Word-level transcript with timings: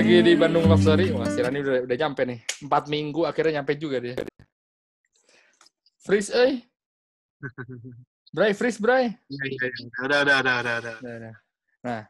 lagi 0.00 0.24
di 0.24 0.32
Bandung 0.32 0.64
Love 0.64 0.80
Story, 0.80 1.12
wah 1.12 1.28
si 1.28 1.44
Rani 1.44 1.60
udah, 1.60 1.84
udah 1.84 1.96
nyampe 2.00 2.24
nih. 2.24 2.40
Empat 2.64 2.88
minggu 2.88 3.28
akhirnya 3.28 3.60
nyampe 3.60 3.76
juga 3.76 4.00
dia. 4.00 4.16
Freeze, 6.00 6.32
eh. 6.32 6.64
Bray, 8.34 8.56
freeze, 8.56 8.80
Bray. 8.80 9.12
Iya, 9.28 9.44
iya, 9.44 9.66
iya. 9.68 9.86
Udah, 10.00 10.18
udah, 10.24 10.36
udah, 10.40 10.54
udah, 10.56 10.94
udah. 11.04 11.34
Nah. 11.84 12.02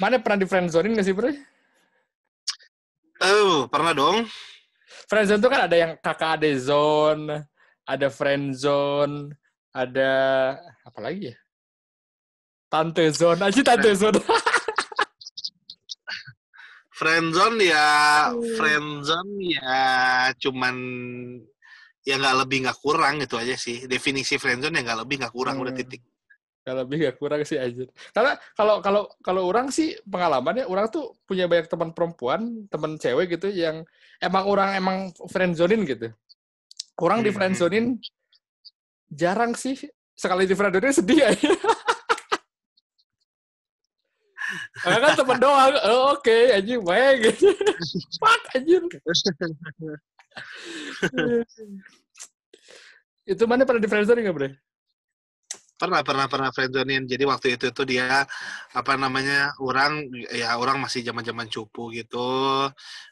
Mana 0.00 0.16
pernah 0.16 0.38
di 0.40 0.48
friendzone 0.48 0.96
nggak 0.96 1.04
sih, 1.04 1.12
Bray? 1.12 1.36
Oh, 3.20 3.68
pernah 3.68 3.92
dong. 3.92 4.24
Friendzone 5.12 5.44
itu 5.44 5.50
kan 5.52 5.60
ada 5.68 5.76
yang 5.76 5.92
kakak 6.00 6.40
ade 6.40 6.56
zone, 6.56 7.44
ada 7.84 8.08
friendzone, 8.08 9.28
ada 9.76 10.10
apa 10.88 10.98
lagi 11.04 11.30
ya? 11.30 11.36
Tante 12.72 13.04
zone, 13.20 13.40
aja 13.44 13.60
tante 13.60 13.92
zone. 13.92 14.16
Friendzone 16.92 17.60
ya, 17.66 17.86
friendzone 18.56 19.32
ya 19.52 19.76
cuman 20.38 20.76
ya 22.04 22.14
nggak 22.16 22.36
lebih 22.44 22.58
nggak 22.68 22.78
kurang 22.80 23.20
gitu 23.20 23.36
aja 23.36 23.56
sih. 23.56 23.84
Definisi 23.84 24.40
friendzone 24.40 24.80
ya 24.80 24.82
nggak 24.88 25.00
lebih 25.04 25.16
nggak 25.20 25.34
kurang 25.34 25.60
udah 25.60 25.72
Hmm. 25.76 25.82
titik. 25.84 26.02
Kalau 26.62 26.86
lebih 26.86 27.10
gak 27.10 27.18
kurang 27.18 27.42
sih 27.42 27.58
aja. 27.58 27.90
Karena 28.14 28.38
kalau 28.54 28.78
kalau 28.78 29.02
kalau 29.18 29.50
orang 29.50 29.74
sih 29.74 29.98
pengalamannya 30.06 30.62
orang 30.70 30.86
tuh 30.94 31.18
punya 31.26 31.50
banyak 31.50 31.66
teman 31.66 31.90
perempuan, 31.90 32.70
teman 32.70 32.94
cewek 33.02 33.34
gitu 33.34 33.50
yang 33.50 33.82
emang 34.22 34.46
orang 34.46 34.78
emang 34.78 34.98
friendzonin 35.26 35.82
gitu. 35.82 36.14
Orang 37.02 37.26
di 37.26 37.34
Hmm. 37.34 37.38
friendzonin 37.42 37.98
jarang 39.10 39.58
sih. 39.58 39.74
Sekali 40.14 40.46
di 40.46 40.54
friendzonin 40.54 40.94
sedih 40.94 41.18
ya. 41.26 41.30
Karena 44.80 44.98
kan 45.00 45.12
temen 45.16 45.38
doang. 45.40 45.72
Oh, 45.88 46.16
Oke, 46.16 46.52
anjing 46.52 46.82
baik 46.84 47.32
gitu. 47.32 47.52
Fuck 48.20 48.42
anjing. 48.56 48.84
Itu 53.22 53.42
mana 53.46 53.64
pernah 53.64 53.82
di 53.82 53.88
friendzonin 53.88 54.22
nggak, 54.26 54.36
Bre? 54.36 54.50
pernah 55.82 55.98
pernah 56.06 56.30
pernah 56.30 56.54
friendzonein 56.54 57.10
jadi 57.10 57.26
waktu 57.26 57.58
itu 57.58 57.74
tuh 57.74 57.82
dia 57.82 58.22
apa 58.70 58.94
namanya 58.94 59.50
orang 59.58 60.06
ya 60.30 60.54
orang 60.54 60.78
masih 60.78 61.02
zaman 61.02 61.26
zaman 61.26 61.50
cupu 61.50 61.90
gitu 61.90 62.22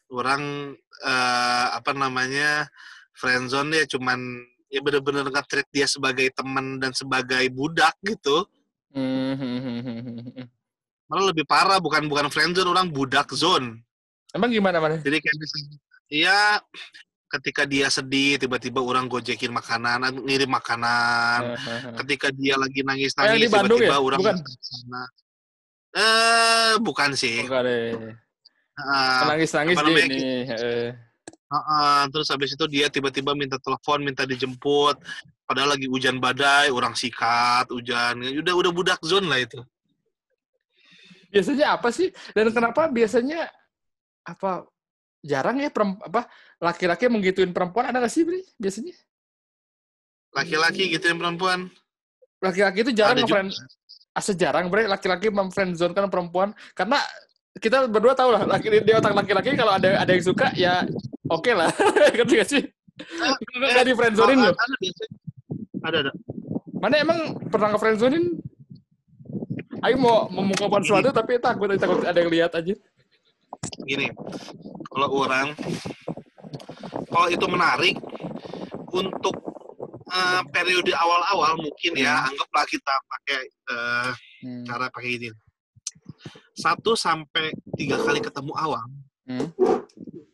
orang 0.07 0.71
eh, 1.03 1.67
apa 1.75 1.91
namanya 1.99 2.71
friendzone 3.19 3.75
dia 3.75 3.91
cuman 3.91 4.23
ya 4.71 4.79
bener-bener 4.87 5.27
nge-treat 5.27 5.67
dia 5.75 5.91
sebagai 5.91 6.31
teman 6.31 6.79
dan 6.79 6.95
sebagai 6.95 7.43
budak 7.51 7.99
gitu 8.07 8.47
Hmm. 8.91 10.51
Malah 11.11 11.35
lebih 11.35 11.43
parah 11.43 11.83
bukan 11.83 12.07
bukan 12.07 12.31
friendzone 12.31 12.71
orang 12.71 12.87
budak 12.89 13.27
zone 13.35 13.83
Emang 14.31 14.55
gimana 14.55 14.79
mana? 14.79 15.03
jadi 15.03 15.19
kayak 15.19 15.37
iya 16.07 16.63
ketika 17.31 17.63
dia 17.63 17.87
sedih 17.87 18.39
tiba-tiba 18.39 18.79
orang 18.79 19.07
gojekin 19.07 19.51
makanan 19.51 20.23
ngirim 20.23 20.51
makanan 20.51 21.59
ketika 22.03 22.31
dia 22.31 22.55
lagi 22.55 22.83
nangis 22.83 23.11
nangis 23.15 23.51
tiba-tiba 23.51 23.91
ya? 23.91 23.99
orang 23.99 24.19
Bukan? 24.19 24.37
sana. 24.39 25.03
eh 25.91 26.73
bukan 26.79 27.11
sih 27.15 27.43
Enggak 27.43 27.67
deh. 27.67 28.15
Ah, 28.81 29.29
Nangis-nangis 29.35 29.77
apa 29.77 29.83
dia 29.85 29.93
namanya, 29.93 30.07
ini. 30.09 30.23
eh. 30.49 30.89
ah, 31.51 31.59
ah. 31.59 32.01
terus 32.09 32.31
habis 32.31 32.55
itu 32.55 32.65
dia 32.65 32.87
tiba-tiba 32.87 33.35
minta 33.35 33.59
telepon 33.59 34.01
minta 34.01 34.23
dijemput 34.25 34.97
padahal 35.45 35.75
lagi 35.75 35.91
hujan 35.91 36.17
badai 36.17 36.71
orang 36.71 36.95
sikat 36.95 37.67
hujan 37.69 38.23
udah 38.23 38.55
udah 38.55 38.71
budak 38.71 39.03
zone 39.03 39.27
lah 39.27 39.37
itu 39.37 39.59
Biasanya 41.31 41.79
apa 41.79 41.89
sih? 41.95 42.11
Dan 42.35 42.51
kenapa 42.51 42.91
biasanya 42.91 43.47
apa 44.27 44.67
jarang 45.23 45.61
ya 45.63 45.71
apa 45.71 46.27
laki-laki 46.59 47.07
menggituin 47.07 47.55
perempuan 47.55 47.89
ada 47.89 48.03
nggak 48.03 48.13
sih 48.13 48.27
Bri? 48.27 48.43
Biasanya? 48.59 48.95
Laki-laki 50.35 50.91
gitu 50.91 51.05
yang 51.07 51.19
perempuan. 51.19 51.71
Laki-laki 52.43 52.83
itu 52.83 52.93
jarang 52.95 53.19
ngefriend 53.23 53.51
ah, 54.15 54.23
sejarang 54.23 54.67
Bri 54.71 54.91
laki-laki 54.91 55.31
memfriendzone 55.31 55.95
kan 55.95 56.11
perempuan. 56.11 56.51
Karena 56.75 56.99
kita 57.59 57.87
berdua 57.91 58.15
tahu 58.15 58.31
lah 58.35 58.43
laki 58.47 58.83
di 58.83 58.93
otak 58.95 59.11
laki-laki 59.15 59.59
kalau 59.59 59.75
ada 59.75 59.99
ada 60.03 60.11
yang 60.11 60.23
suka 60.23 60.51
ya 60.55 60.83
oke 61.31 61.51
lah. 61.55 61.71
Ngerti 62.17 62.35
gak 62.39 62.49
sih? 62.49 62.63
Nggak 63.57 63.85
di 63.87 63.95
friendzonein 63.97 64.39
Oh, 64.39 64.45
loh. 64.51 64.55
ada 64.55 64.75
ada 65.89 65.97
ada. 66.09 66.13
Mana 66.81 66.95
emang 66.97 67.19
pernah 67.53 67.77
nge-friendzonein 67.77 68.41
Ayo 69.81 69.97
mau 69.97 70.29
mengungkapkan 70.29 70.85
sesuatu 70.85 71.09
tapi 71.11 71.41
takut 71.41 71.73
takut 71.77 72.05
ada 72.05 72.19
yang 72.21 72.29
lihat 72.29 72.53
aja 72.53 72.75
gini 73.85 74.09
kalau 74.93 75.25
orang 75.25 75.53
kalau 77.09 77.29
itu 77.29 77.47
menarik 77.49 77.97
untuk 78.93 79.37
eh, 80.11 80.43
periode 80.53 80.93
awal-awal 80.93 81.57
mungkin 81.57 81.93
ya 81.97 82.29
anggaplah 82.29 82.67
kita 82.69 82.95
pakai 83.09 83.41
eh, 83.49 84.13
Hmm. 84.41 84.65
cara 84.65 84.89
pakai 84.89 85.21
ini 85.21 85.29
satu 86.57 86.97
sampai 86.97 87.53
tiga 87.77 88.01
kali 88.01 88.25
ketemu 88.25 88.57
awal 88.57 88.81
Hmm. 89.29 89.53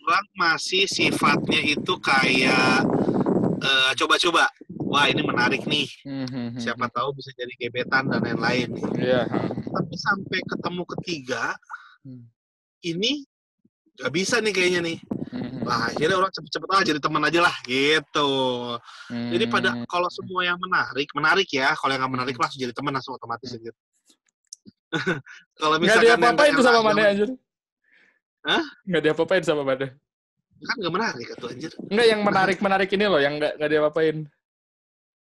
orang 0.07 0.27
masih 0.39 0.87
sifatnya 0.87 1.59
itu 1.59 1.95
kayak 1.99 2.87
eh, 3.59 3.91
coba-coba 3.99 4.47
wah 4.87 5.07
ini 5.11 5.23
menarik 5.23 5.63
nih 5.67 5.87
Hmm, 6.07 6.27
hmm, 6.27 6.49
hmm, 6.57 6.61
siapa 6.63 6.87
tahu 6.89 7.13
bisa 7.19 7.35
jadi 7.35 7.53
gebetan 7.59 8.07
dan 8.07 8.23
lain-lain 8.23 8.71
nih. 8.71 8.85
Iya. 9.03 9.23
tapi 9.67 9.95
sampai 9.99 10.39
ketemu 10.47 10.83
ketiga 10.97 11.43
ini 12.87 13.27
nggak 13.99 14.13
bisa 14.15 14.39
nih 14.39 14.53
kayaknya 14.55 14.81
nih 14.87 14.99
Nah, 15.67 15.91
akhirnya 15.91 16.17
orang 16.17 16.31
cepet-cepet 16.31 16.69
ah 16.71 16.83
jadi 16.87 17.01
teman 17.03 17.23
aja 17.27 17.41
lah 17.43 17.57
gitu. 17.67 18.31
Jadi 19.11 19.45
pada 19.51 19.75
kalau 19.91 20.07
semua 20.15 20.47
yang 20.47 20.59
menarik, 20.63 21.11
menarik 21.11 21.49
ya. 21.51 21.75
Kalau 21.75 21.91
yang 21.91 22.07
nggak 22.07 22.15
menarik 22.15 22.37
langsung 22.39 22.63
jadi 22.63 22.71
teman 22.71 22.95
langsung 22.95 23.19
otomatis 23.19 23.51
gitu. 23.51 23.75
kalau 25.59 25.75
nggak 25.75 25.83
misalkan 25.83 26.07
yang 26.07 26.21
diapa-apain 26.23 26.53
tuh 26.55 26.65
sama 26.65 26.81
mana 26.87 27.01
anjir? 27.11 27.29
Hah? 28.47 28.65
Nggak 28.87 29.03
diapa-apain 29.11 29.43
sama 29.43 29.65
mana? 29.67 29.91
kan 30.57 30.77
nggak 30.81 30.95
menarik 30.95 31.27
tuh 31.37 31.49
anjir. 31.53 31.73
Nggak 31.91 32.07
yang 32.07 32.21
menarik-menarik 32.25 32.89
ini 32.95 33.05
loh, 33.11 33.21
yang 33.21 33.35
nggak 33.37 33.53
nggak 33.59 33.71
diapa-apain. 33.75 34.17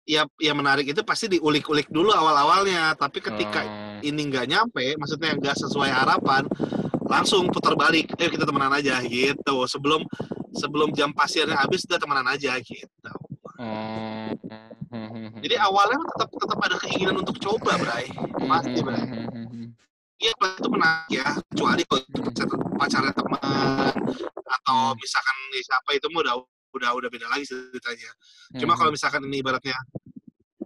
Ya, 0.03 0.27
yang 0.43 0.59
menarik 0.59 0.91
itu 0.91 0.99
pasti 1.07 1.31
diulik-ulik 1.31 1.87
dulu 1.87 2.11
awal-awalnya. 2.11 2.91
Tapi 2.99 3.23
ketika 3.23 3.63
Hmm. 3.63 4.03
ini 4.03 4.21
nggak 4.35 4.51
nyampe, 4.51 4.99
maksudnya 4.99 5.39
nggak 5.39 5.55
sesuai 5.63 5.91
harapan, 5.95 6.43
langsung 7.07 7.47
putar 7.55 7.79
balik. 7.79 8.11
Ayo 8.19 8.35
kita 8.35 8.43
temenan 8.43 8.75
aja 8.75 8.99
gitu. 9.07 9.57
Sebelum 9.71 10.03
sebelum 10.59 10.91
jam 10.91 11.15
pasirnya 11.15 11.55
habis 11.55 11.87
udah 11.87 12.03
temenan 12.03 12.27
aja 12.27 12.59
gitu. 12.59 13.13
Hmm. 13.63 14.35
Jadi 15.39 15.55
awalnya 15.59 16.03
tetap 16.03 16.29
tetap 16.35 16.59
ada 16.61 16.77
keinginan 16.83 17.17
untuk 17.23 17.39
coba, 17.39 17.79
Bray. 17.79 18.11
Pasti, 18.43 18.79
Bray. 18.83 19.07
Hmm. 19.07 19.71
Iya 20.23 20.35
itu 20.39 20.69
menarik 20.71 21.11
ya, 21.11 21.27
kecuali 21.51 21.83
kalau 21.83 22.03
itu 22.07 22.21
pacar, 22.23 22.47
pacarnya 22.79 23.11
teman 23.11 23.91
atau 24.47 24.95
misalkan 24.95 25.37
siapa 25.59 25.91
itu 25.99 26.07
mah 26.15 26.23
udah 26.23 26.35
udah 26.83 26.99
udah 26.99 27.11
beda 27.15 27.31
lagi 27.31 27.47
ceritanya. 27.47 28.11
Cuma 28.59 28.75
kalau 28.75 28.91
misalkan 28.91 29.23
ini 29.31 29.39
ibaratnya 29.39 29.79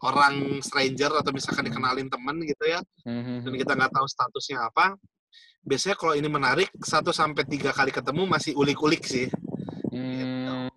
orang 0.01 0.65
stranger 0.65 1.13
atau 1.21 1.29
misalkan 1.37 1.69
dikenalin 1.69 2.09
teman 2.09 2.41
gitu 2.41 2.65
ya, 2.65 2.81
dan 3.05 3.53
kita 3.53 3.73
nggak 3.77 3.93
tahu 3.93 4.07
statusnya 4.09 4.65
apa, 4.65 4.97
biasanya 5.61 5.97
kalau 6.01 6.17
ini 6.17 6.29
menarik 6.33 6.73
satu 6.81 7.13
sampai 7.13 7.45
tiga 7.45 7.77
kali 7.77 7.93
ketemu 7.93 8.25
masih 8.25 8.57
ulik-ulik 8.57 9.05
sih. 9.05 9.29
Hmm. 9.93 10.69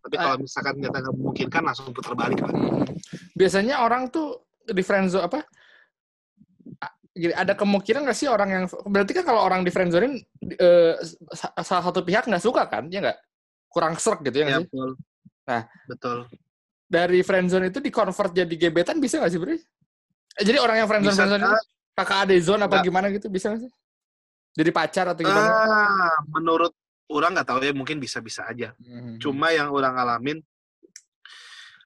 Tapi 0.00 0.14
kalau 0.18 0.42
misalkan 0.42 0.82
ternyata 0.82 0.98
nggak 1.06 1.14
memungkinkan 1.14 1.62
langsung 1.62 1.94
putar 1.94 2.18
balik 2.18 2.42
lah. 2.42 2.50
Hmm. 2.50 2.82
Biasanya 3.38 3.86
orang 3.86 4.10
tuh 4.10 4.42
di 4.66 4.82
friendzone 4.82 5.30
apa? 5.30 5.46
gini, 7.10 7.34
ada 7.34 7.58
kemungkinan 7.58 8.06
nggak 8.06 8.16
sih 8.16 8.30
orang 8.30 8.48
yang 8.48 8.64
berarti 8.86 9.12
kan 9.12 9.24
kalau 9.26 9.42
orang 9.42 9.66
di 9.66 9.74
friendzone 9.74 10.24
eh, 10.56 10.94
sa- 11.34 11.52
salah 11.60 11.84
satu 11.90 12.06
pihak 12.06 12.24
nggak 12.30 12.40
suka 12.40 12.70
kan, 12.70 12.86
ya 12.88 13.02
nggak? 13.02 13.18
Kurang 13.70 13.94
serk 13.96 14.26
gitu 14.26 14.42
ya 14.42 14.44
nggak 14.44 14.52
Ya, 14.52 14.60
sih? 14.60 14.66
betul. 14.66 14.90
Nah. 15.46 15.62
betul. 15.86 16.18
Dari 16.90 17.22
friendzone 17.22 17.70
itu 17.70 17.78
di 17.78 17.88
convert 17.88 18.34
jadi 18.34 18.50
gebetan 18.50 18.98
bisa 18.98 19.22
nggak 19.22 19.30
sih, 19.30 19.38
Bro? 19.38 19.54
Eh, 19.54 19.62
jadi 20.42 20.58
orang 20.58 20.82
yang 20.82 20.88
friendzone 20.90 21.14
Bisa 21.14 21.22
friendzone 21.22 21.44
itu 21.46 21.58
kakak 21.94 22.18
ade 22.26 22.36
zone 22.42 22.62
apa 22.62 22.74
Nggak. 22.74 22.84
gimana 22.86 23.06
gitu 23.14 23.26
bisa 23.30 23.46
nggak 23.48 23.62
sih? 23.62 23.72
Jadi 24.58 24.70
pacar 24.74 25.06
atau 25.06 25.22
gimana? 25.22 25.50
Ah, 25.54 26.16
menurut 26.34 26.74
orang 27.06 27.30
nggak 27.38 27.46
tahu 27.46 27.58
ya 27.62 27.70
mungkin 27.70 28.02
bisa-bisa 28.02 28.42
aja. 28.44 28.74
Hmm. 28.82 29.22
Cuma 29.22 29.54
yang 29.54 29.70
orang 29.70 29.94
alamin 29.94 30.38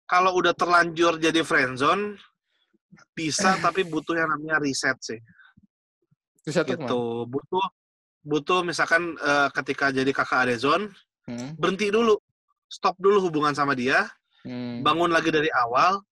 kalau 0.05 0.37
udah 0.37 0.57
terlanjur 0.57 1.17
jadi 1.17 1.45
friendzone 1.45 2.17
bisa 3.13 3.57
tapi 3.59 3.85
butuh 3.85 4.17
yang 4.17 4.29
namanya 4.33 4.61
riset 4.61 4.97
sih. 5.01 5.21
ke 6.45 6.49
mana? 6.53 6.65
Gitu. 6.77 7.01
Butuh 7.29 7.65
butuh 8.25 8.61
misalkan 8.65 9.17
eh, 9.17 9.49
ketika 9.53 9.93
jadi 9.93 10.09
kakak 10.13 10.49
adezon 10.49 10.89
Hmm. 11.25 11.57
berhenti 11.57 11.89
dulu. 11.89 12.17
Stop 12.69 12.97
dulu 12.99 13.23
hubungan 13.23 13.53
sama 13.53 13.73
dia, 13.73 14.09
Hmm. 14.45 14.85
bangun 14.85 15.09
lagi 15.09 15.33
dari 15.33 15.49
awal 15.51 16.05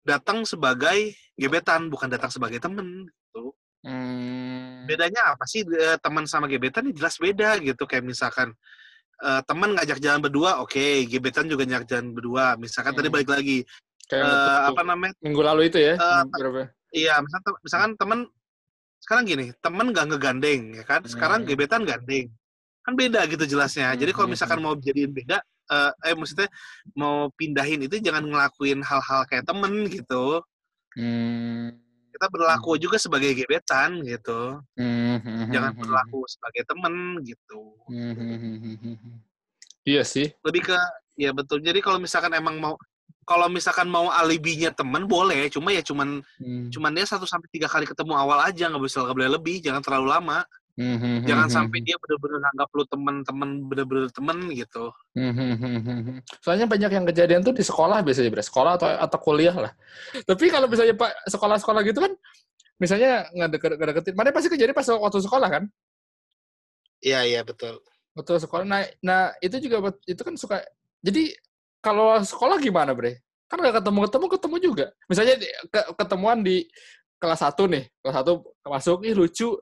datang 0.00 0.40
sebagai 0.42 1.12
gebetan 1.36 1.92
bukan 1.92 2.08
datang 2.08 2.32
sebagai 2.32 2.56
temen 2.58 3.04
gitu. 3.04 3.52
Hmm. 3.78 4.88
bedanya 4.88 5.36
apa 5.36 5.44
sih 5.44 5.62
eh, 5.62 5.94
teman 6.00 6.24
sama 6.24 6.48
gebetan 6.48 6.82
ini 6.82 6.96
jelas 6.96 7.14
beda 7.14 7.60
gitu 7.60 7.84
kayak 7.84 8.02
misalkan 8.02 8.50
eh, 9.20 9.40
teman 9.44 9.76
ngajak 9.76 10.00
jalan 10.00 10.18
berdua 10.18 10.58
oke 10.58 10.80
gebetan 11.06 11.46
juga 11.46 11.62
ngajak 11.62 11.86
jalan 11.86 12.10
berdua 12.10 12.56
misalkan 12.56 12.90
tadi 12.90 13.06
Hmm. 13.06 13.14
balik 13.14 13.30
lagi 13.30 13.58
Kayak 14.08 14.24
eh, 14.24 14.32
waktu 14.32 14.70
apa 14.72 14.82
namanya 14.82 15.14
minggu 15.20 15.42
lalu 15.44 15.62
itu 15.68 15.78
ya. 15.78 15.94
Berapa? 16.24 16.72
iya 16.90 17.20
misalkan, 17.20 17.52
misalkan 17.60 17.90
teman 17.94 18.20
sekarang 18.98 19.24
gini 19.28 19.46
teman 19.60 19.86
nggak 19.92 20.06
ngegandeng 20.08 20.62
ya 20.74 20.82
kan 20.82 21.00
sekarang 21.04 21.44
Hmm. 21.44 21.48
gebetan 21.52 21.82
gandeng 21.84 22.32
kan 22.88 22.96
beda 22.96 23.20
gitu 23.28 23.44
jelasnya. 23.44 23.92
Jadi 23.92 24.16
kalau 24.16 24.24
Hmm, 24.24 24.32
misalkan 24.32 24.58
mau 24.64 24.72
jadiin 24.72 25.12
beda 25.12 25.44
eh, 25.68 25.92
eh 26.08 26.16
maksudnya 26.16 26.48
mau 26.96 27.28
pindahin 27.36 27.84
itu 27.84 28.00
jangan 28.00 28.24
ngelakuin 28.24 28.80
hal-hal 28.80 29.28
kayak 29.28 29.44
temen 29.44 29.84
gitu. 29.92 30.40
Hmm. 30.96 31.76
kita 32.18 32.34
berlaku 32.34 32.74
juga 32.82 32.98
sebagai 32.98 33.30
gebetan 33.30 34.02
gitu. 34.02 34.58
Hmm, 34.74 35.22
hmm, 35.22 35.54
jangan 35.54 35.70
hmm, 35.70 35.82
berlaku 35.86 36.26
sebagai 36.26 36.66
temen 36.66 36.94
gitu. 37.22 37.62
Hmm, 37.86 38.10
hmm, 38.10 38.34
hmm, 38.34 38.56
hmm, 38.58 38.76
hmm, 38.82 38.96
hmm. 38.98 39.16
Iya 39.86 40.02
sih. 40.02 40.34
lebih 40.42 40.66
ke 40.66 40.78
ya 41.14 41.30
betul. 41.30 41.62
Jadi 41.62 41.78
kalau 41.78 42.02
misalkan 42.02 42.34
emang 42.34 42.58
mau 42.58 42.74
kalau 43.22 43.46
misalkan 43.46 43.86
mau 43.86 44.10
alibinya 44.10 44.74
temen 44.74 45.06
boleh. 45.06 45.46
Cuma 45.52 45.70
ya 45.70 45.84
cuman 45.84 46.18
Hmm. 46.42 46.72
cuman 46.74 46.90
dia 46.90 47.06
satu 47.06 47.22
sampai 47.22 47.46
tiga 47.54 47.70
kali 47.70 47.86
ketemu 47.86 48.18
awal 48.18 48.42
aja 48.42 48.66
nggak 48.66 48.82
bisa 48.82 48.98
nggak 49.04 49.14
boleh 49.14 49.30
lebih. 49.38 49.56
Jangan 49.62 49.84
terlalu 49.84 50.10
lama 50.10 50.42
Hmm, 50.78 50.94
hmm, 50.94 51.26
jangan 51.26 51.50
hmm, 51.50 51.56
sampai 51.58 51.78
hmm. 51.82 51.86
dia 51.90 51.96
bener-bener 51.98 52.38
nganggap 52.38 52.68
lu 52.70 52.84
temen-temen 52.86 53.50
bener-bener 53.66 54.06
temen 54.14 54.38
gitu 54.54 54.94
Hmm, 55.10 55.34
hmm, 55.34 55.54
hmm, 55.58 55.78
hmm, 55.82 56.00
hmm. 56.06 56.18
Soalnya 56.38 56.70
banyak 56.70 56.90
yang 56.94 57.02
kejadian 57.02 57.42
tuh 57.42 57.50
di 57.50 57.66
sekolah 57.66 57.98
biasanya, 58.06 58.30
Bre. 58.30 58.46
Sekolah 58.46 58.78
atau 58.78 58.86
atau 58.86 59.18
kuliah 59.18 59.56
lah. 59.58 59.74
Tapi 60.22 60.46
kalau 60.46 60.70
misalnya 60.70 60.94
Pak 60.94 61.26
sekolah-sekolah 61.34 61.82
gitu 61.82 61.98
kan, 61.98 62.14
misalnya 62.78 63.26
nggak 63.34 63.50
deket, 63.58 63.70
nggak 63.74 63.88
deketin, 63.90 64.14
mana 64.14 64.30
pasti 64.30 64.48
kejadian 64.54 64.78
pas 64.78 64.86
waktu 64.86 65.18
sekolah 65.18 65.48
kan? 65.50 65.64
iya 66.98 67.22
iya 67.22 67.46
betul 67.46 67.78
Waktu 68.14 68.42
sekolah. 68.42 68.66
Nah, 68.66 68.82
nah 68.98 69.30
itu 69.38 69.58
juga 69.62 69.94
itu 70.06 70.18
kan 70.18 70.34
suka. 70.34 70.62
Jadi 71.02 71.34
kalau 71.78 72.18
sekolah 72.22 72.58
gimana, 72.58 72.90
Bre? 72.94 73.22
Kan 73.50 73.62
nggak 73.62 73.82
ketemu-ketemu, 73.82 74.26
ketemu 74.30 74.56
juga. 74.62 74.86
Misalnya 75.06 75.34
ke- 75.70 75.88
ketemuan 75.94 76.42
di 76.42 76.66
kelas 77.18 77.42
1 77.42 77.66
nih, 77.70 77.86
kelas 78.02 78.14
1 78.22 78.42
masuk, 78.66 78.98
ih 79.06 79.14
lucu. 79.14 79.54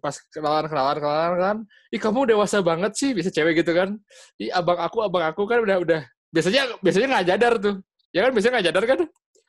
Pas 0.00 0.16
kenalan, 0.32 0.66
kenalan, 0.70 0.96
kenalan 1.00 1.34
kan, 1.38 1.56
ih 1.92 2.00
kamu 2.00 2.32
dewasa 2.34 2.60
banget 2.60 2.92
sih, 2.96 3.10
bisa 3.16 3.28
cewek 3.32 3.60
gitu 3.64 3.72
kan. 3.76 3.96
Ih 4.40 4.50
abang 4.52 4.78
aku, 4.80 5.02
abang 5.04 5.24
aku 5.26 5.44
kan 5.44 5.62
udah 5.62 5.76
udah 5.82 6.00
biasanya 6.30 6.76
biasanya 6.84 7.06
nggak 7.16 7.26
jadar 7.26 7.54
tuh. 7.58 7.76
Ya 8.14 8.20
kan 8.24 8.30
biasanya 8.34 8.52
nggak 8.58 8.66
jadar 8.72 8.84
kan. 8.84 9.00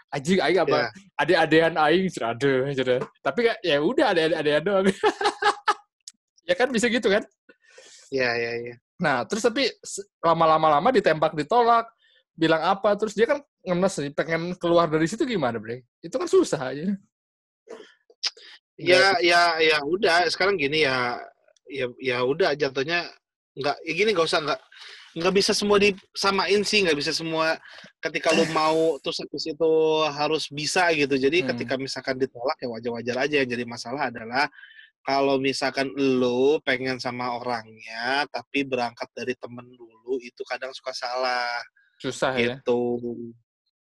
Anjing 0.07 0.39
aing 0.39 0.59
abang, 0.63 0.87
Iya. 0.87 0.89
adik-adian 1.19 1.73
aing 1.75 2.07
cerade, 2.07 2.51
cerade. 2.79 3.03
Tapi 3.19 3.39
ya 3.59 3.75
udah 3.83 4.05
adik-adian 4.15 4.61
doang. 4.63 4.85
ya 6.49 6.55
kan 6.55 6.71
bisa 6.71 6.87
gitu 6.87 7.11
kan. 7.11 7.23
iya 8.07 8.31
iya 8.39 8.51
iya 8.63 8.75
Nah, 8.97 9.27
terus 9.29 9.45
tapi 9.45 9.67
lama-lama 10.25 10.79
lama 10.79 10.89
ditembak 10.89 11.37
ditolak, 11.37 11.85
bilang 12.33 12.63
apa, 12.65 12.97
terus 12.97 13.13
dia 13.13 13.29
kan 13.29 13.43
ngenes 13.61 13.93
nih, 14.01 14.11
pengen 14.15 14.41
keluar 14.57 14.89
dari 14.89 15.05
situ 15.05 15.21
gimana, 15.21 15.61
Bre? 15.61 15.85
Itu 16.01 16.17
kan 16.17 16.25
susah 16.25 16.73
aja. 16.73 16.97
Ya 18.77 19.17
ya 19.19 19.41
ya 19.59 19.77
udah. 19.83 20.29
Sekarang 20.29 20.55
gini 20.55 20.85
ya 20.85 21.17
ya 21.67 21.89
ya 21.99 22.17
udah 22.23 22.53
jatuhnya 22.55 23.09
nggak 23.57 23.77
ya 23.83 23.93
gini 23.97 24.09
nggak 24.13 24.27
usah 24.29 24.39
nggak 24.45 24.61
nggak 25.17 25.33
bisa 25.33 25.51
semua 25.57 25.81
disamain 25.81 26.61
sih 26.61 26.85
nggak 26.85 26.93
bisa 26.93 27.09
semua 27.09 27.57
ketika 27.97 28.29
lu 28.37 28.45
mau 28.53 29.01
terus 29.01 29.17
habis 29.17 29.49
itu 29.49 29.71
harus 30.13 30.45
bisa 30.53 30.93
gitu. 30.93 31.17
Jadi 31.17 31.41
Hmm. 31.41 31.49
ketika 31.53 31.73
misalkan 31.75 32.21
ditolak 32.21 32.57
ya 32.61 32.69
wajar-wajar 32.69 33.15
aja. 33.25 33.35
Yang 33.41 33.49
jadi 33.57 33.63
masalah 33.65 34.13
adalah 34.13 34.45
kalau 35.01 35.39
misalkan 35.41 35.89
lu 35.95 36.59
pengen 36.61 36.99
sama 36.99 37.31
orangnya 37.39 38.27
tapi 38.29 38.67
berangkat 38.67 39.07
dari 39.15 39.33
temen 39.39 39.65
dulu 39.73 40.19
itu 40.21 40.43
kadang 40.45 40.69
suka 40.75 40.93
salah. 40.93 41.57
Susah 41.97 42.35
ya. 42.37 42.61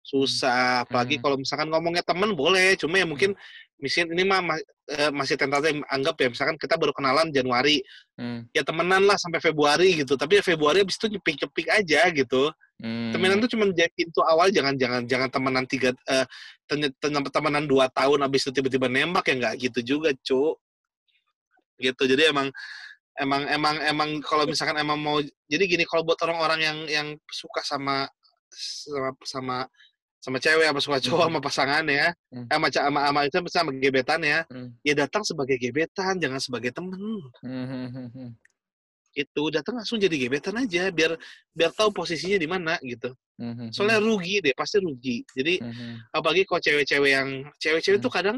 Susah 0.06 0.86
apalagi 0.86 1.18
Hmm. 1.18 1.24
kalau 1.26 1.36
misalkan 1.42 1.66
ngomongnya 1.74 2.06
temen 2.06 2.38
boleh 2.38 2.78
cuma 2.78 3.02
ya 3.02 3.10
mungkin 3.10 3.34
misalnya 3.82 4.14
ini 4.14 4.24
mah 4.24 4.40
ma- 4.40 4.66
eh, 4.86 5.10
masih 5.10 5.34
tentatif 5.34 5.82
anggap 5.90 6.16
ya 6.22 6.28
misalkan 6.30 6.56
kita 6.62 6.78
baru 6.78 6.94
kenalan 6.94 7.34
Januari 7.34 7.82
Hmm. 8.14 8.46
ya 8.54 8.62
temenan 8.62 9.02
lah 9.10 9.18
sampai 9.18 9.42
Februari 9.42 9.98
gitu 9.98 10.14
tapi 10.14 10.38
ya 10.38 10.44
Februari 10.46 10.86
abis 10.86 11.02
itu 11.02 11.10
nyepik-nyepik 11.18 11.68
aja 11.74 12.06
gitu 12.14 12.54
Hmm. 12.78 13.10
temenan 13.18 13.42
tuh 13.42 13.50
cuma 13.50 13.66
jadi 13.74 13.90
pintu 13.98 14.22
awal 14.22 14.54
jangan 14.54 14.78
jangan 14.78 15.02
jangan 15.10 15.28
temenan 15.34 15.66
tiga 15.66 15.90
eh, 16.06 16.26
ten- 16.70 16.94
ten- 17.02 17.34
temenan 17.34 17.66
dua 17.66 17.90
tahun 17.90 18.22
abis 18.30 18.46
itu 18.46 18.62
tiba-tiba 18.62 18.86
nembak 18.86 19.26
ya 19.26 19.34
nggak 19.42 19.54
gitu 19.58 19.80
juga 19.98 20.14
cu 20.22 20.54
gitu 21.82 22.04
jadi 22.08 22.30
emang 22.32 22.54
emang 23.20 23.42
emang 23.52 23.76
emang 23.84 24.10
kalau 24.24 24.46
misalkan 24.48 24.78
emang 24.78 24.96
mau 25.00 25.20
jadi 25.50 25.64
gini 25.66 25.84
kalau 25.84 26.04
buat 26.08 26.20
orang-orang 26.24 26.60
yang 26.62 26.78
yang 26.88 27.08
suka 27.28 27.64
sama 27.64 28.08
sama 28.56 29.12
sama 29.24 29.58
sama 30.26 30.42
cewek 30.42 30.66
sama 30.66 30.82
suka 30.82 30.98
cowok 31.06 31.22
Mhm. 31.22 31.30
sama 31.30 31.40
pasangan 31.46 31.86
ya 31.86 32.08
Hmm. 32.34 32.46
sama 32.50 32.66
sama 32.74 33.00
sama 33.06 33.20
itu 33.30 33.38
sama 33.54 33.70
gebetan 33.78 34.22
ya 34.26 34.40
Hmm. 34.50 34.74
ya 34.82 34.94
datang 34.98 35.22
sebagai 35.22 35.58
gebetan 35.62 36.18
jangan 36.18 36.42
sebagai 36.42 36.74
temen 36.74 36.98
Hmm, 37.46 37.66
hmm, 37.70 37.88
hmm, 37.94 38.08
hmm. 38.10 38.30
itu 39.16 39.44
datang 39.54 39.78
langsung 39.80 40.02
jadi 40.02 40.16
gebetan 40.18 40.58
aja 40.58 40.90
biar 40.90 41.14
biar 41.54 41.72
tahu 41.72 41.94
posisinya 41.94 42.42
di 42.42 42.50
mana 42.50 42.74
gitu 42.82 43.14
Hmm, 43.38 43.52
hmm, 43.54 43.70
soalnya 43.70 44.00
rugi 44.02 44.40
deh 44.42 44.56
pasti 44.56 44.80
rugi 44.82 45.22
jadi 45.38 45.62
hmm, 45.62 45.74
hmm. 45.76 45.96
apalagi 46.16 46.44
kalau 46.50 46.62
cewek-cewek 46.64 47.12
yang 47.14 47.30
cewek-cewek 47.62 48.00
Hmm. 48.02 48.08
tuh 48.10 48.12
kadang 48.12 48.38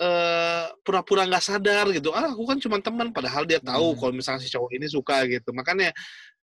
eh 0.00 0.64
pura-pura 0.80 1.28
nggak 1.28 1.44
sadar 1.44 1.84
gitu 1.92 2.08
ah 2.16 2.32
aku 2.32 2.48
kan 2.48 2.56
cuma 2.56 2.80
teman 2.80 3.12
padahal 3.12 3.44
dia 3.44 3.60
tahu 3.60 3.92
Hmm. 3.92 3.98
kalau 4.00 4.12
misalnya 4.16 4.40
si 4.40 4.48
cowok 4.48 4.70
ini 4.72 4.86
suka 4.88 5.28
gitu 5.28 5.52
makanya 5.52 5.92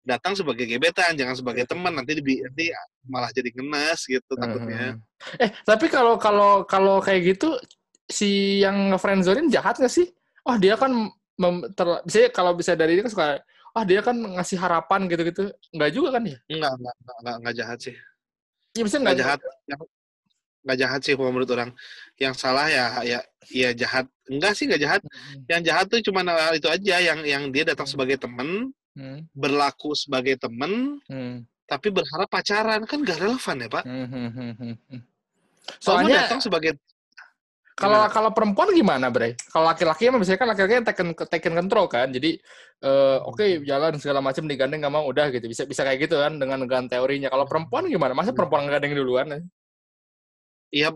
datang 0.06 0.38
sebagai 0.38 0.70
gebetan 0.70 1.18
jangan 1.18 1.34
sebagai 1.34 1.66
teman 1.66 1.90
nanti 1.90 2.14
dibi- 2.14 2.38
nanti 2.46 2.70
malah 3.10 3.34
jadi 3.34 3.50
ngenes 3.50 4.06
gitu 4.06 4.32
takutnya. 4.38 4.94
Eh, 5.42 5.50
tapi 5.66 5.90
kalau 5.90 6.14
kalau 6.14 6.62
kalau 6.62 7.02
kayak 7.02 7.34
gitu 7.34 7.58
si 8.06 8.62
yang 8.62 8.94
friendzonin 9.02 9.50
jahat 9.50 9.82
nggak 9.82 9.90
sih? 9.90 10.06
Oh, 10.46 10.54
dia 10.54 10.78
kan 10.78 11.10
mem, 11.36 11.54
ter, 11.74 11.86
bisa 12.06 12.30
kalau 12.30 12.54
bisa 12.54 12.78
dari 12.78 12.94
ini 12.94 13.02
kan 13.02 13.10
suka 13.10 13.26
ah 13.76 13.84
dia 13.84 14.00
kan 14.00 14.14
ngasih 14.14 14.56
harapan 14.56 15.10
gitu-gitu. 15.10 15.50
Enggak 15.74 15.90
juga 15.90 16.08
kan 16.16 16.22
ya? 16.22 16.38
enggak 16.46 16.72
enggak 16.78 16.94
enggak, 17.02 17.16
enggak, 17.18 17.36
enggak 17.42 17.54
jahat 17.58 17.78
sih 17.82 17.94
Iya, 18.78 18.82
bisa 18.86 18.96
enggak 19.02 19.14
enggak 19.18 19.20
jahat 19.26 19.40
enggak 20.62 20.78
jahat 20.82 21.00
sih 21.02 21.14
kalau 21.18 21.30
menurut 21.34 21.50
orang 21.50 21.70
yang 22.18 22.34
salah 22.34 22.66
ya 22.70 22.84
ya 23.02 23.18
ya 23.50 23.70
jahat 23.74 24.06
enggak 24.30 24.52
sih 24.54 24.64
enggak 24.70 24.82
jahat 24.86 25.00
yang 25.50 25.62
jahat 25.66 25.86
tuh 25.90 26.00
cuma 26.02 26.22
itu 26.54 26.68
aja 26.70 26.94
yang 27.02 27.20
yang 27.26 27.42
dia 27.50 27.66
datang 27.66 27.86
Hmm. 27.86 27.94
sebagai 27.98 28.16
temen 28.22 28.70
Hmm, 28.96 29.28
berlaku 29.36 29.92
sebagai 29.92 30.40
temen 30.40 30.96
hmm, 31.04 31.44
tapi 31.68 31.92
berharap 31.92 32.32
pacaran 32.32 32.80
kan 32.88 33.04
gak 33.04 33.20
relevan 33.20 33.56
ya 33.60 33.68
pak 33.68 33.84
hmm, 33.84 34.06
hmm, 34.08 34.28
hmm, 34.32 34.52
hmm, 34.56 34.76
hmm. 34.88 35.00
Soalnya 35.82 36.24
datang 36.24 36.40
sebagai 36.40 36.80
kalau 37.76 38.08
Gimana? 38.08 38.08
kalau 38.08 38.30
perempuan 38.32 38.72
gimana, 38.72 39.12
Bre? 39.12 39.36
Kalau 39.52 39.68
laki-laki 39.68 40.08
emang 40.08 40.24
biasanya 40.24 40.40
kan 40.40 40.48
laki-laki 40.48 40.74
yang 40.80 40.88
taken 40.88 41.08
taken 41.12 41.54
control 41.60 41.84
kan. 41.92 42.08
Jadi 42.08 42.40
eh, 42.80 43.18
oke 43.20 43.68
jalan 43.68 44.00
segala 44.00 44.24
macam 44.24 44.48
digandeng 44.48 44.80
nggak 44.80 44.94
mau 44.96 45.04
udah 45.04 45.28
gitu. 45.28 45.44
Bisa 45.44 45.68
bisa 45.68 45.84
kayak 45.84 46.08
gitu 46.08 46.16
kan 46.16 46.40
dengan 46.40 46.64
dengan 46.64 46.88
teorinya. 46.88 47.28
Kalau 47.28 47.44
perempuan 47.44 47.84
gimana? 47.92 48.16
Masa 48.16 48.32
perempuan 48.32 48.64
ngegandeng 48.64 48.96
duluan? 48.96 49.28
ya 50.72 50.88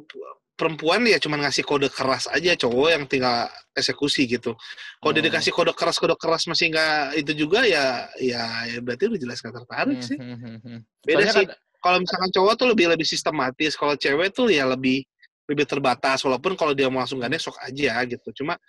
perempuan 0.61 1.01
ya 1.09 1.17
cuma 1.17 1.41
ngasih 1.41 1.65
kode 1.65 1.89
keras 1.89 2.29
aja 2.29 2.53
cowok 2.53 2.89
yang 2.93 3.05
tinggal 3.09 3.49
eksekusi 3.73 4.29
gitu. 4.29 4.53
Kalau 5.01 5.13
dia 5.17 5.25
Hmm. 5.25 5.33
dikasih 5.33 5.53
kode 5.57 5.73
keras 5.73 5.97
kode 5.97 6.13
keras 6.21 6.45
masih 6.45 6.69
nggak 6.69 7.17
itu 7.17 7.33
juga 7.33 7.65
ya 7.65 8.05
ya, 8.21 8.45
ya 8.69 8.77
berarti 8.85 9.09
udah 9.09 9.21
jelas 9.25 9.41
nggak 9.41 9.57
tertarik 9.57 9.97
Hmm, 9.97 10.05
sih. 10.05 10.19
hmm, 10.21 10.37
hmm. 10.61 10.79
Beda 11.01 11.17
Soalnya 11.17 11.33
sih. 11.33 11.47
kan- 11.49 11.59
Kalau 11.81 11.97
misalkan 12.05 12.29
cowok 12.37 12.53
tuh 12.61 12.67
lebih 12.77 12.87
lebih 12.93 13.09
sistematis. 13.09 13.73
Kalau 13.73 13.97
cewek 13.97 14.37
tuh 14.37 14.53
ya 14.53 14.69
lebih 14.69 15.01
lebih 15.49 15.65
terbatas. 15.65 16.21
Walaupun 16.21 16.53
kalau 16.53 16.77
dia 16.77 16.93
mau 16.93 17.01
langsung 17.01 17.17
gandeng 17.17 17.41
sok 17.41 17.57
aja 17.57 18.05
gitu. 18.05 18.29
Cuma 18.45 18.61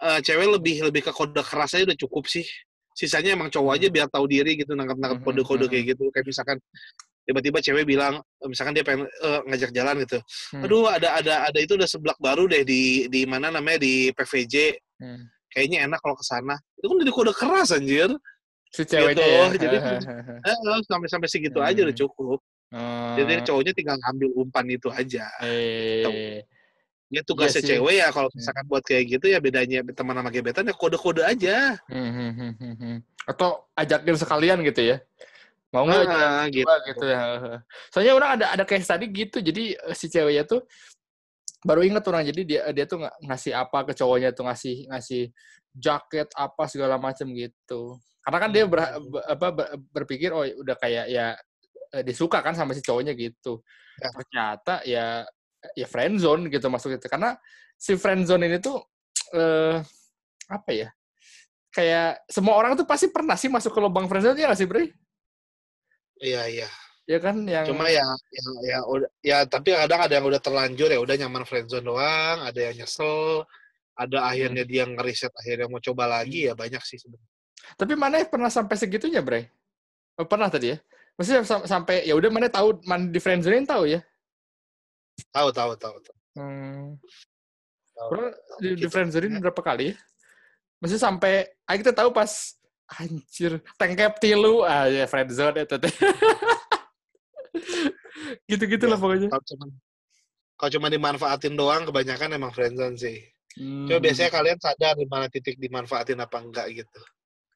eh, 0.00 0.20
cewek 0.24 0.48
lebih 0.56 0.88
lebih 0.88 1.04
ke 1.04 1.12
kode 1.12 1.36
keras 1.44 1.76
aja 1.76 1.84
udah 1.84 2.00
cukup 2.00 2.24
sih. 2.24 2.48
Sisanya 2.96 3.36
emang 3.36 3.52
cowok 3.52 3.76
aja 3.76 3.86
biar 3.92 4.08
tahu 4.08 4.24
diri 4.24 4.56
gitu 4.56 4.72
nangkap-nangkap 4.72 5.20
Hmm, 5.20 5.26
kode-kode 5.28 5.68
hmm, 5.68 5.72
kayak 5.76 5.84
gitu. 5.92 6.04
Kayak 6.08 6.26
misalkan 6.32 6.56
tiba-tiba 7.22 7.58
cewek 7.60 7.84
bilang 7.84 8.18
misalkan 8.42 8.72
dia 8.72 8.82
pengen 8.82 9.04
eh, 9.06 9.40
ngajak 9.46 9.70
jalan 9.70 9.94
gitu. 10.02 10.18
Hmm. 10.50 10.64
Aduh 10.64 10.86
ada 10.86 11.16
ada 11.16 11.34
ada 11.46 11.58
itu 11.58 11.74
udah 11.74 11.86
seblak 11.86 12.18
baru 12.18 12.44
deh 12.44 12.62
di 12.62 13.06
di 13.06 13.22
mana 13.24 13.48
namanya 13.48 13.80
di 13.80 14.10
PVJ. 14.10 14.76
Hmm. 14.98 15.28
Kayaknya 15.50 15.78
enak 15.86 15.98
kalau 15.98 16.14
ke 16.14 16.22
sana. 16.22 16.54
Itu 16.76 16.86
kan 16.86 16.96
jadi 16.98 17.12
kode 17.12 17.32
keras 17.34 17.70
anjir. 17.70 18.10
si 18.70 18.86
ceweknya 18.86 19.18
Gitu, 19.18 19.26
ya. 19.26 19.44
jadi 19.66 19.76
Eh, 20.46 20.56
sampai 20.86 21.08
sampai 21.10 21.26
segitu 21.26 21.58
aja 21.58 21.80
udah 21.82 21.90
Hmm. 21.90 22.02
cukup. 22.06 22.38
Oh, 22.70 23.14
Jadi 23.18 23.42
cowoknya 23.42 23.72
tinggal 23.74 23.98
ngambil 23.98 24.28
umpan 24.38 24.62
itu 24.70 24.86
aja. 24.88 25.26
eh, 25.42 26.46
Ya 27.10 27.26
tugasnya 27.26 27.58
Iya 27.58 27.66
sih. 27.66 27.70
cewek 27.82 27.94
ya 27.98 28.08
kalau 28.14 28.30
misalkan 28.30 28.64
buat 28.70 28.86
kayak 28.86 29.18
gitu 29.18 29.26
ya 29.26 29.42
bedanya 29.42 29.82
teman 29.90 30.14
sama 30.14 30.30
gebetan 30.30 30.62
ya 30.62 30.70
kode-kode 30.70 31.26
aja. 31.26 31.74
hmm, 31.90 32.10
hmm, 32.14 32.30
hmm, 32.30 32.52
hmm, 32.54 32.74
hmm. 32.78 32.96
atau 33.26 33.66
ajakin 33.74 34.14
sekalian 34.14 34.62
gitu 34.62 34.86
ya. 34.86 34.96
Mau 35.70 35.86
nggak 35.86 36.02
Ah, 36.06 36.46
gitu. 36.50 36.66
gitu. 36.66 36.86
gitu 36.90 37.04
ya 37.06 37.20
soalnya 37.94 38.12
orang 38.18 38.30
ada 38.38 38.46
ada 38.58 38.64
case 38.66 38.90
tadi 38.90 39.06
gitu 39.06 39.38
jadi 39.38 39.78
eh, 39.78 39.94
si 39.94 40.10
ceweknya 40.10 40.42
tuh 40.42 40.66
baru 41.62 41.84
inget 41.84 42.02
orang 42.10 42.26
jadi 42.26 42.42
dia 42.42 42.60
dia 42.74 42.84
tuh 42.88 42.98
ngasih 43.22 43.52
apa 43.54 43.86
ke 43.86 43.92
cowoknya 43.94 44.34
tuh 44.34 44.48
ngasih 44.48 44.90
ngasih 44.90 45.22
jaket 45.70 46.26
apa 46.34 46.66
segala 46.66 46.98
macam 46.98 47.30
gitu 47.30 48.00
karena 48.20 48.38
kan 48.40 48.50
dia 48.50 48.64
ber, 48.66 48.80
be- 49.08 49.24
apa 49.24 49.46
ber- 49.54 49.72
berpikir 49.92 50.34
oh 50.34 50.42
udah 50.42 50.76
kayak 50.76 51.06
ya 51.08 51.36
eh, 51.94 52.02
dia 52.02 52.14
suka 52.16 52.42
kan 52.42 52.52
sama 52.56 52.74
si 52.74 52.82
cowoknya 52.82 53.14
gitu 53.14 53.62
Ya. 54.00 54.08
ternyata 54.16 54.74
ya 54.88 55.06
ya 55.76 55.84
friendzone 55.84 56.48
gitu 56.48 56.72
masuk 56.72 56.96
itu 56.96 57.04
karena 57.04 57.36
si 57.76 58.00
friendzone 58.00 58.48
ini 58.48 58.56
tuh 58.64 58.80
eh, 59.36 59.76
apa 60.48 60.70
ya 60.72 60.88
kayak 61.68 62.24
semua 62.32 62.56
orang 62.56 62.80
tuh 62.80 62.88
pasti 62.88 63.12
pernah 63.12 63.36
sih 63.36 63.52
masuk 63.52 63.76
ke 63.76 63.80
lubang 63.84 64.08
friendzone 64.08 64.40
ya 64.40 64.48
nggak 64.48 64.56
sih 64.56 64.64
Bre? 64.64 64.88
Iya, 66.20 66.42
iya. 66.52 66.68
ya 67.08 67.18
kan 67.18 67.42
yang 67.42 67.66
Cuma 67.66 67.90
ya, 67.90 68.04
ya, 68.30 68.44
ya, 68.62 68.78
udah, 68.86 69.10
ya, 69.24 69.38
tapi 69.48 69.74
kadang 69.74 70.00
ada 70.06 70.14
yang 70.14 70.26
udah 70.30 70.38
terlanjur 70.38 70.86
ya 70.92 71.00
udah 71.02 71.16
nyaman 71.18 71.42
friendzone 71.42 71.82
doang, 71.82 72.38
ada 72.44 72.60
yang 72.70 72.76
nyesel, 72.84 73.42
ada 73.98 74.28
akhirnya 74.30 74.62
dia 74.62 74.86
ngeriset 74.86 75.32
akhirnya 75.34 75.66
mau 75.66 75.82
coba 75.82 76.06
lagi 76.06 76.46
ya 76.46 76.54
banyak 76.54 76.78
sih 76.86 77.00
sebenarnya. 77.02 77.30
Tapi 77.74 77.92
mana 77.98 78.22
pernah 78.28 78.46
sampai 78.52 78.76
segitunya, 78.78 79.24
Bre? 79.24 79.50
Oh, 80.20 80.28
pernah 80.28 80.46
tadi 80.52 80.76
ya? 80.76 80.78
Maksudnya 81.18 81.42
sam- 81.42 81.66
sampai 81.66 82.06
ya 82.06 82.14
udah 82.14 82.30
mana 82.30 82.46
tahu 82.46 82.78
mana 82.86 83.10
di 83.10 83.18
friendzone 83.18 83.66
tahu 83.66 83.90
ya? 83.90 84.00
Tahu, 85.34 85.48
tahu, 85.50 85.72
tahu. 85.76 85.96
tahu. 86.00 86.16
Hmm. 86.38 86.94
tahu. 87.96 88.08
Bro, 88.08 88.24
di, 88.62 88.68
di 88.78 88.86
Gitu. 88.86 88.92
friendzone 88.92 89.40
berapa 89.42 89.60
kali 89.60 89.92
ya? 89.92 89.94
Maksudnya 90.80 91.02
sampai 91.10 91.32
kita 91.76 91.92
tahu 91.92 92.08
pas 92.14 92.56
anjir 92.98 93.62
tengkep 93.78 94.18
tilu 94.18 94.66
ah 94.66 94.90
ya 94.90 95.06
friendzone 95.06 95.62
itu 95.62 95.76
teh. 95.78 95.94
Gitu-gitu 98.50 98.86
lah 98.90 98.98
Ya, 98.98 99.02
pokoknya. 99.02 99.28
Kalau 99.30 99.44
cuma 99.46 99.64
kalau 100.60 100.70
cuma 100.76 100.88
dimanfaatin 100.92 101.54
doang 101.56 101.88
kebanyakan 101.88 102.36
emang 102.36 102.52
friendzone 102.52 102.98
sih. 102.98 103.16
Hmm. 103.56 103.86
Coba 103.88 103.98
biasanya 104.02 104.30
kalian 104.30 104.58
sadar 104.60 104.94
di 104.98 105.06
mana 105.08 105.26
titik 105.26 105.56
dimanfaatin 105.56 106.20
apa 106.20 106.36
enggak 106.42 106.66
gitu. 106.74 107.00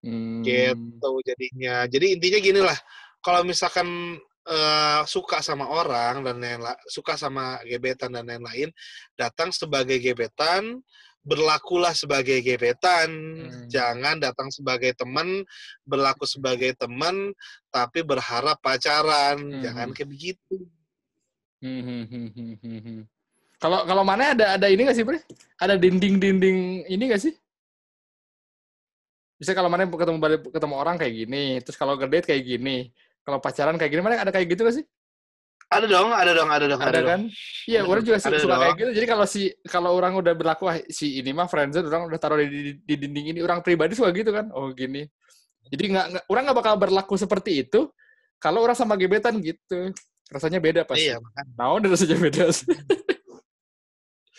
Hmm. 0.06 0.40
Gitu 0.40 1.10
jadinya. 1.26 1.84
Jadi 1.90 2.06
intinya 2.16 2.38
gini 2.40 2.60
lah. 2.62 2.78
Kalau 3.20 3.44
misalkan 3.44 4.18
eh, 4.48 5.02
suka 5.04 5.44
sama 5.44 5.68
orang 5.68 6.24
dan 6.24 6.36
lain 6.40 6.60
suka 6.88 7.16
sama 7.16 7.60
gebetan 7.68 8.12
dan 8.12 8.24
lain-lain, 8.24 8.72
datang 9.16 9.52
sebagai 9.52 10.00
gebetan, 10.00 10.80
berlakulah 11.24 11.96
sebagai 11.96 12.38
gebetan. 12.44 13.10
Hmm. 13.10 13.66
Jangan 13.72 14.20
datang 14.20 14.52
sebagai 14.52 14.92
teman, 14.92 15.42
berlaku 15.82 16.28
sebagai 16.28 16.76
teman, 16.76 17.32
tapi 17.72 18.04
berharap 18.04 18.60
pacaran. 18.60 19.40
Hmm. 19.40 19.62
Jangan 19.64 19.88
kayak 19.96 20.12
begitu. 20.12 20.68
Hmm, 21.64 21.80
hmm, 21.80 22.28
hmm, 22.28 22.56
hmm. 22.60 23.00
Kalau 23.56 23.88
kalau 23.88 24.04
mana 24.04 24.36
ada 24.36 24.60
ada 24.60 24.66
ini 24.68 24.84
nggak 24.84 24.96
sih, 25.00 25.06
Bre? 25.08 25.24
Ada 25.56 25.80
dinding-dinding 25.80 26.84
ini 26.84 27.02
nggak 27.08 27.22
sih? 27.24 27.32
Bisa 29.40 29.56
kalau 29.56 29.72
mana 29.72 29.88
ketemu 29.88 30.20
ketemu 30.52 30.74
orang 30.76 31.00
kayak 31.00 31.14
gini, 31.24 31.44
terus 31.64 31.80
kalau 31.80 31.96
ngedate 31.96 32.28
kayak 32.28 32.44
gini, 32.44 32.92
kalau 33.24 33.40
pacaran 33.40 33.80
kayak 33.80 33.90
gini, 33.96 34.04
mana 34.04 34.20
ada 34.20 34.28
kayak 34.28 34.52
gitu 34.52 34.68
nggak 34.68 34.76
sih? 34.84 34.86
Ada 35.70 35.86
dong, 35.90 36.10
ada 36.12 36.32
dong, 36.36 36.50
ada 36.52 36.64
dong, 36.70 36.80
Ada, 36.80 37.00
kan? 37.02 37.20
Iya, 37.66 37.80
orang 37.82 38.04
juga 38.04 38.20
suka, 38.20 38.38
suka 38.38 38.56
kayak 38.60 38.74
gitu. 38.78 38.90
Jadi 39.00 39.06
kalau 39.08 39.26
si 39.26 39.42
kalau 39.66 39.90
orang 39.96 40.12
udah 40.14 40.34
berlaku 40.36 40.70
ah, 40.70 40.78
si 40.86 41.18
ini 41.18 41.34
mah 41.34 41.50
friendzone, 41.50 41.88
orang 41.88 42.06
udah 42.06 42.18
taruh 42.20 42.38
di, 42.38 42.46
di, 42.48 42.72
di 42.84 42.94
dinding 43.00 43.26
ini, 43.34 43.40
orang 43.42 43.64
pribadi 43.64 43.96
suka 43.96 44.14
gitu 44.14 44.30
kan? 44.30 44.52
Oh 44.54 44.70
gini. 44.70 45.08
Jadi 45.72 45.84
nggak 45.90 46.28
orang 46.28 46.42
nggak 46.46 46.58
bakal 46.60 46.74
berlaku 46.76 47.14
seperti 47.16 47.64
itu 47.64 47.88
kalau 48.38 48.60
orang 48.62 48.76
sama 48.76 48.94
gebetan 48.94 49.40
gitu. 49.40 49.90
Rasanya 50.28 50.60
beda 50.60 50.82
pasti. 50.84 51.08
Iya, 51.08 51.20
makanya. 51.20 51.52
Nah, 51.56 51.68
udah 51.76 51.88
rasanya 51.92 52.16
beda. 52.20 52.44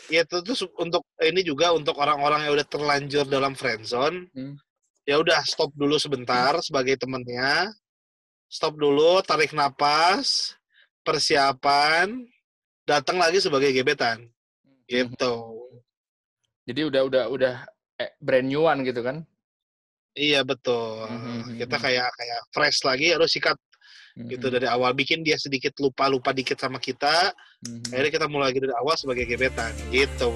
Ya 0.05 0.21
itu 0.21 0.37
tuh 0.45 0.69
untuk 0.77 1.01
ini 1.17 1.41
juga 1.41 1.73
untuk 1.73 1.97
orang-orang 1.97 2.45
yang 2.45 2.53
udah 2.53 2.67
terlanjur 2.69 3.25
dalam 3.25 3.57
friendzone. 3.57 4.29
Hmm. 4.37 4.53
Ya 5.05 5.17
udah 5.21 5.41
stop 5.45 5.73
dulu 5.73 5.97
sebentar 5.97 6.57
sebagai 6.61 6.97
temennya. 6.97 7.73
Stop 8.45 8.77
dulu, 8.77 9.25
tarik 9.25 9.57
napas, 9.57 10.53
persiapan, 11.05 12.25
datang 12.83 13.21
lagi 13.21 13.37
sebagai 13.37 13.69
gebetan. 13.69 14.25
Gitu. 14.89 15.35
Jadi 16.65 16.81
udah 16.89 17.01
udah 17.05 17.23
udah 17.29 17.55
eh, 18.01 18.11
brand 18.17 18.49
newan 18.49 18.81
gitu 18.81 19.05
kan? 19.05 19.21
Iya 20.17 20.41
betul. 20.41 21.05
Mhm. 21.05 21.61
Kita 21.61 21.77
kayak 21.77 22.09
kayak 22.09 22.39
fresh 22.49 22.81
lagi 22.81 23.13
harus 23.13 23.29
sikat 23.29 23.59
gitu 24.15 24.47
Mhm. 24.47 24.53
dari 24.57 24.67
awal 24.71 24.95
bikin 24.95 25.21
dia 25.21 25.35
sedikit 25.35 25.75
lupa-lupa 25.77 26.31
dikit 26.31 26.55
sama 26.57 26.79
kita. 26.79 27.35
Mhm. 27.67 27.91
Akhirnya 27.93 28.11
kita 28.15 28.27
mulai 28.31 28.49
lagi 28.51 28.59
dari 28.63 28.75
awal 28.75 28.95
sebagai 28.97 29.27
gebetan. 29.27 29.71
Gitu. 29.91 30.31